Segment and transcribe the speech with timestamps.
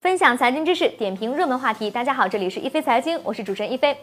[0.00, 1.90] 分享财经知识，点评热门话题。
[1.90, 3.96] 大家好，这里是一飞财经，我是主持人一飞。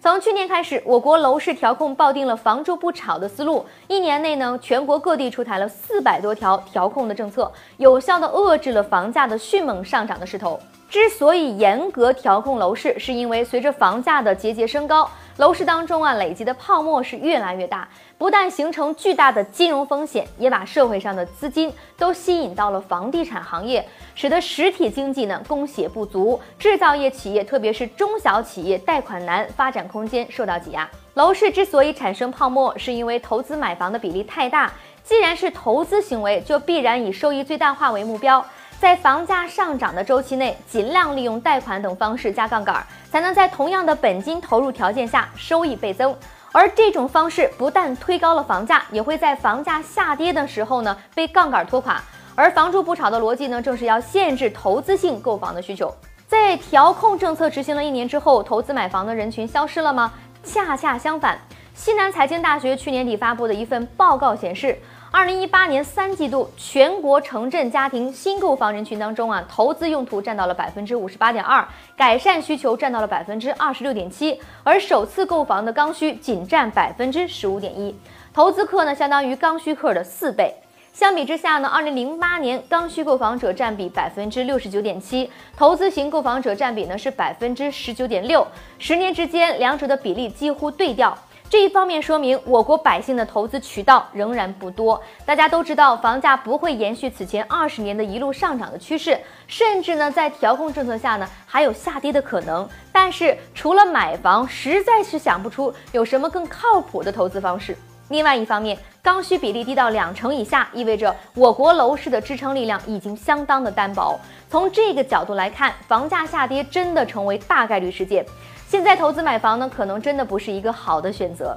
[0.00, 10.60] 从去年开始，我国楼市调控抱定了“房住不炒”的思路，一年内呢，全国各地出台了四百多条调控的政策，有效的遏制了房价的迅猛上涨的势头。
[10.88, 17.88] 之所以严格调控楼市，是因为随着房价的节节升高，楼市当中啊累积的泡沫是越来越大，
[18.18, 30.88] 不但形成巨大的金融风险，也把社会上的资金都吸引到了房地产行业，使得实体经济呢供血不足，制造业企业特别是中小企业贷款难，发展空间受到挤压。
[31.14, 34.70] 楼市之所以产生泡沫，是因为投资买房的比例太大，
[35.02, 38.44] 既然是投资行为，就必然以收益最大化为目标。
[38.82, 46.12] 在房价上涨的周期内，尽量利用贷款等方式加杠杆，才能在同样的本金投入条件下收益倍增。
[46.50, 52.02] 而这种方式不但推高了房价，也会在房价下跌的时候呢被杠杆拖垮。
[52.34, 55.94] 而房住不炒的逻辑呢，正是要限制投资性购房的需求。
[56.26, 60.12] 在调控政策执行了一年之后，投资买房的人群消失了吗？
[60.42, 61.38] 恰恰相反，
[61.72, 64.76] 西南财经大学去年底发布的一份报告显示。
[65.14, 71.62] 二零一八年三季度，全国城镇家庭新购房人群当中啊，投资用途占到了百分之五十八点二，
[71.94, 77.94] 改善需求占到了百分之二十六点七，而首次购房的刚需仅占百分之十五点一，
[78.32, 80.54] 投资客呢相当于刚需客的四倍。
[80.94, 88.46] 相比之下呢，二零零八年刚需购房者占比百分之六十九点七，投资型购房者占比呢是百分之十九点六，
[88.78, 91.14] 十年之间两者的比例几乎对调。
[91.52, 94.98] 这一方面说明我国百姓的投资渠道仍然不多。
[95.26, 102.66] 大家都知道，房价不会延续此前二十年的一路上涨的趋势，甚至呢，在调控政策下呢，还有下跌的可能。
[102.90, 107.76] 但是，除了买房，实在是想不出有什么更靠谱的投资方式。
[108.08, 114.18] 另外一方面，刚需比例低到两成以下，意味着我国楼市的支撑力量已经相当的单薄。
[114.48, 118.24] 从这个角度来看，房价下跌真的成为大概率事件。
[118.72, 121.54] 现在投资买房呢，可能真的不是一个好的选择。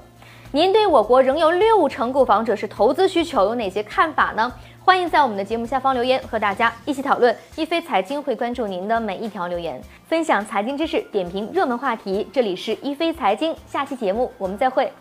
[0.52, 4.52] 您对我国仍有六成购房者是投资需求有哪些看法呢？
[4.84, 7.34] 欢迎在我们的节目下方留言，和大家一起讨论。
[7.56, 12.28] 一飞财经会关注您的每一条留言，分享财经知识，点评热门话题。
[12.34, 14.92] 这里是一飞财经，下期节目我们再会。